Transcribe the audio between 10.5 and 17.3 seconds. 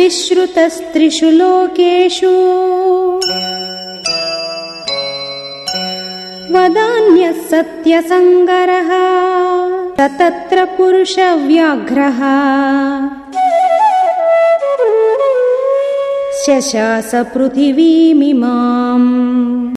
पुरुषव्याघ्रः। शशास